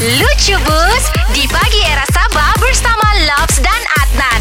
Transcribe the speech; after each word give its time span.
Lucu 0.00 0.56
Bus 0.64 1.04
di 1.30 1.44
pagi 1.44 1.76
era 1.84 2.08
Sabah 2.08 2.56
bersama 2.56 3.04
Loves 3.20 3.60
dan 3.60 3.76
Adnan. 4.00 4.40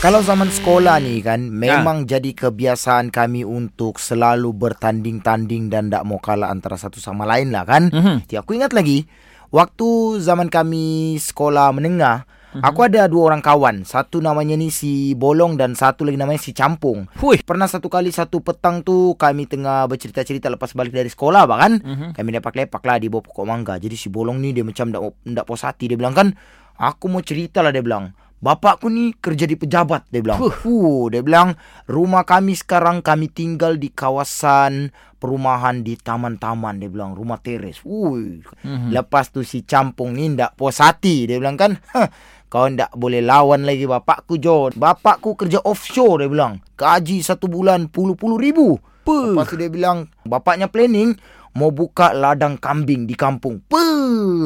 Kalau 0.00 0.24
zaman 0.24 0.48
sekolah 0.48 0.96
ni 0.98 1.20
kan 1.20 1.36
Ha. 1.36 1.52
Memang 1.52 2.08
jadi 2.08 2.32
kebiasaan 2.32 3.12
kami 3.12 3.44
Untuk 3.44 4.00
selalu 4.00 4.56
bertanding-tanding 4.56 5.68
Dan 5.68 5.92
tak 5.92 6.08
mau 6.08 6.16
kalah 6.16 6.48
antara 6.48 6.80
satu 6.80 6.96
sama 6.96 7.28
lain 7.28 7.52
lah 7.52 7.68
kan 7.68 7.92
Mhm. 7.92 8.24
Ti 8.24 8.40
Aku 8.40 8.56
ingat 8.56 8.72
lagi 8.72 9.04
Waktu 9.52 9.88
zaman 10.18 10.48
kami 10.48 11.12
sekolah 11.14 11.76
menengah 11.76 12.24
Mhm. 12.50 12.62
Aku 12.62 12.80
ada 12.82 13.06
dua 13.06 13.22
orang 13.26 13.38
kawan 13.38 13.82
Satu 13.82 14.18
namanya 14.18 14.54
ni 14.54 14.68
si 14.68 15.14
Bolong 15.14 15.54
Dan 15.54 15.72
satu 15.72 16.02
lagi 16.02 16.14
namanya 16.14 16.36
si 16.36 16.50
Campung 16.50 17.06
Hui. 17.16 17.38
Pernah 17.38 17.64
satu 17.64 17.86
kali 17.86 18.10
satu 18.10 18.38
petang 18.38 18.80
tu 18.80 19.14
Kami 19.14 19.46
tengah 19.46 19.86
bercerita-cerita 19.86 20.48
Lepas 20.48 20.72
balik 20.72 20.90
dari 20.90 21.06
sekolah 21.06 21.44
bah, 21.44 21.58
kan 21.58 21.78
Mhm. 21.78 22.06
Kami 22.12 22.28
lepak-lepak 22.32 22.82
lah 22.82 22.96
di 22.96 23.06
bawah 23.06 23.22
pokok 23.22 23.44
mangga 23.44 23.74
Jadi 23.76 23.94
si 23.94 24.10
Bolong 24.10 24.36
ni 24.36 24.50
dia 24.50 24.62
macam 24.62 24.90
tak 24.90 25.44
puas 25.44 25.62
hati 25.62 25.86
Dia 25.86 25.94
bilang 25.94 26.10
kan 26.10 26.34
Aku 26.74 27.06
mau 27.06 27.20
cerita 27.20 27.60
lah 27.60 27.70
dia 27.70 27.80
bilang 27.80 28.10
Bapakku 28.40 28.88
ni 28.88 29.12
kerja 29.12 29.44
di 29.44 29.52
pejabat 29.52 30.08
dia 30.08 30.24
bilang. 30.24 30.40
Huh. 30.40 30.52
Huh, 30.64 31.12
dia 31.12 31.20
bilang 31.20 31.60
rumah 31.84 32.24
kami 32.24 32.56
sekarang 32.56 33.04
kami 33.04 33.28
tinggal 33.28 33.76
di 33.76 33.92
kawasan 33.92 34.88
perumahan 35.20 35.84
di 35.84 36.00
taman-taman 36.00 36.80
dia 36.80 36.88
bilang 36.88 37.12
rumah 37.12 37.36
teres. 37.36 37.84
Ui. 37.84 38.40
Mhm. 38.64 38.96
Lepas 38.96 39.28
tu 39.28 39.44
si 39.44 39.60
Campung 39.68 40.16
ni 40.16 40.32
ndak 40.32 40.56
puas 40.56 40.80
hati 40.80 41.28
dia 41.28 41.36
bilang 41.36 41.60
kan. 41.60 41.76
"Hah, 41.92 42.08
Kau 42.50 42.66
ndak 42.66 42.90
boleh 42.98 43.22
lawan 43.22 43.62
lagi 43.62 43.86
bapakku 43.86 44.34
Jo. 44.42 44.74
Bapakku 44.74 45.38
kerja 45.38 45.62
offshore 45.62 46.26
dia 46.26 46.28
bilang. 46.28 46.58
Gaji 46.74 47.22
satu 47.22 47.46
bulan 47.46 47.86
puluh-puluh 47.86 48.42
ribu. 48.42 48.74
Puh. 49.06 49.38
Lepas 49.38 49.54
tu 49.54 49.56
dia 49.56 49.70
bilang 49.70 50.10
bapaknya 50.26 50.66
planning 50.66 51.14
mau 51.54 51.70
buka 51.70 52.10
ladang 52.10 52.58
kambing 52.58 53.06
di 53.06 53.14
kampung. 53.14 53.62
Puh. 53.70 53.89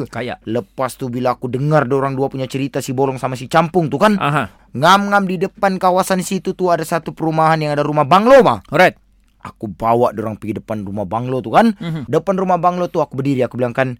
Kaya. 0.09 0.39
Lepas 0.47 0.97
tu 0.97 1.07
bila 1.07 1.35
aku 1.35 1.51
dengar 1.51 1.85
orang 1.89 2.13
dua 2.17 2.27
punya 2.27 2.45
cerita 2.49 2.79
si 2.79 2.91
Bolong 2.91 3.19
sama 3.21 3.37
si 3.39 3.45
Campung 3.45 3.87
tu 3.91 3.99
kan. 3.99 4.17
Aha. 4.17 4.71
Ngam-ngam 4.75 5.23
di 5.25 5.39
depan 5.39 5.79
kawasan 5.79 6.19
situ 6.21 6.53
tu 6.57 6.67
ada 6.67 6.83
satu 6.83 7.15
perumahan 7.15 7.61
yang 7.61 7.71
ada 7.75 7.83
rumah 7.85 8.03
banglo 8.03 8.41
mah. 8.43 8.59
Alright. 8.71 8.97
Aku 9.45 9.69
bawa 9.69 10.09
orang 10.09 10.41
pergi 10.41 10.57
depan 10.57 10.81
rumah 10.81 11.05
banglo 11.05 11.37
tu 11.39 11.53
kan. 11.53 11.73
Mhm. 11.77 12.09
Depan 12.09 12.35
rumah 12.35 12.57
banglo 12.57 12.89
tu 12.89 12.97
aku 12.99 13.19
berdiri 13.19 13.45
aku 13.45 13.61
bilang 13.61 13.77
kan 13.77 13.95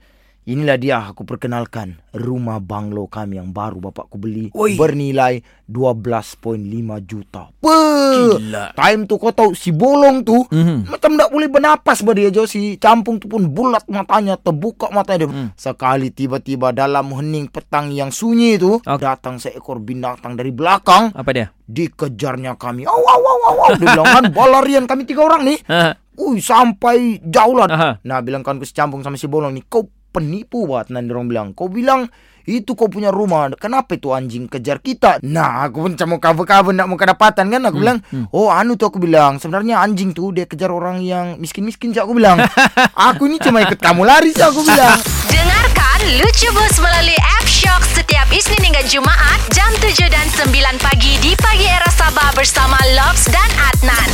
Inilah 0.46 0.78
dia 0.78 1.02
aku 1.04 1.26
perkenalkan 1.26 1.98
rumah 2.12 2.62
banglo 2.62 3.06
kami 3.06 3.36
yang 3.36 3.50
baru 3.50 3.82
bapakku 3.82 4.16
beli 4.16 4.54
Oi. 4.54 4.78
bernilai 4.78 5.42
12.5 5.66 6.62
juta. 7.02 7.50
Puh. 7.58 8.38
Gila. 8.38 8.70
Time 8.72 9.04
tu 9.04 9.18
kau 9.18 9.30
tahu 9.30 9.52
si 9.52 9.70
bolong 9.70 10.22
tu 10.22 10.46
Mhm. 10.46 10.86
macam 10.86 11.12
tak 11.16 11.30
boleh 11.30 11.50
bernapas 11.50 12.00
ber 12.00 12.14
dia 12.14 12.30
Jo 12.30 12.46
si 12.46 12.78
campung 12.78 13.18
tu 13.18 13.26
pun 13.26 13.42
bulat 13.44 13.84
matanya 13.88 14.36
terbuka 14.36 14.88
matanya 14.90 15.26
dia. 15.26 15.30
Hmm. 15.30 15.50
Sekali 15.56 16.10
tiba-tiba 16.10 16.70
dalam 16.70 17.10
hening 17.12 17.50
petang 17.50 17.90
yang 17.90 18.10
sunyi 18.10 18.56
tu 18.56 18.78
Ok. 18.78 19.02
datang 19.02 19.38
seekor 19.38 19.80
binatang 19.80 20.34
dari 20.34 20.50
belakang 20.50 21.10
Apa 21.12 21.30
dia? 21.32 21.48
dikejarnya 21.66 22.54
kami. 22.54 22.86
Au 22.86 22.94
au 22.94 23.22
au 23.26 23.42
au. 23.44 23.73
Dia 23.73 23.90
bilang 23.90 24.06
kan 24.06 24.26
balarian 24.30 24.86
kami 24.86 25.04
tiga 25.04 25.26
orang 25.26 25.42
ni. 25.42 25.58
Aha. 25.66 25.98
Ui 26.16 26.40
sampai 26.40 27.20
jauh 27.20 27.58
lah. 27.58 27.68
Aha. 27.68 27.90
Nah 28.02 28.22
bilang 28.22 28.40
kawan 28.40 28.56
ku 28.56 28.64
si 28.64 28.72
campung 28.72 29.02
sama 29.02 29.18
si 29.18 29.26
bolong 29.26 29.52
ni 29.52 29.60
kau 29.62 29.84
penipu 30.16 30.63
buat 30.63 30.88
nanti 30.88 31.11
orang 31.11 31.27
bilang. 31.27 31.47
Kau 31.52 31.67
bilang 31.67 32.08
itu 32.47 32.77
kau 32.77 32.88
punya 32.88 33.09
rumah. 33.11 33.52
Kenapa 33.58 33.97
itu 33.97 34.13
anjing 34.16 34.45
kejar 34.47 34.80
kita? 34.80 35.19
Nah 35.25 35.67
aku 35.67 35.83
pun 35.83 35.91
macam 35.97 36.08
mau 36.08 36.19
cover-cover 36.21 36.71
nak 36.71 36.88
mau 36.88 36.95
kedapatan 36.95 37.52
kan. 37.52 37.61
Aku 37.67 37.77
bilang 37.81 37.99
oh 38.31 38.53
anu 38.53 38.80
tu 38.80 38.88
aku 38.88 39.02
bilang 39.02 39.41
sebenarnya 39.41 39.81
anjing 39.83 40.16
tu 40.16 40.31
dia 40.31 40.47
kejar 40.47 40.71
orang 40.71 41.03
yang 41.03 41.36
miskin-miskin 41.41 41.91
je 41.91 41.99
aku 41.99 42.16
bilang. 42.16 42.39
aku 43.09 43.27
ni 43.27 43.41
cuma 43.41 43.66
ikut 43.66 43.81
kamu 43.81 44.08
lari 44.08 44.31
je 44.31 44.45
aku 44.45 44.61
bilang. 44.63 44.95
Dengarkan 45.33 45.99
Lucu 46.21 46.47
Bus 46.53 46.77
melalui 46.80 47.17
App 47.19 47.49
Shock 47.49 47.81
setiap 47.97 48.30
Isnin 48.30 48.71
hingga 48.71 48.86
Jumaat 48.88 49.41
jam 49.52 49.67
7 49.81 50.05
dan 50.08 50.25
9 50.30 50.53
pagi 50.80 51.17
di 51.19 51.33
pagi 51.41 51.66
era 51.66 51.89
Sabah 51.91 52.30
bersama 52.38 52.77
Loves 52.93 53.25
dan 53.33 53.49
Adnan. 53.73 54.09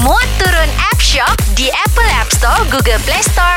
Muat 0.00 0.28
turun 0.40 0.70
App 0.92 1.00
Shock 1.00 1.36
di 1.56 1.68
Apple 1.88 2.10
App 2.20 2.28
Store, 2.32 2.64
Google 2.68 3.00
Play 3.04 3.20
Store 3.24 3.56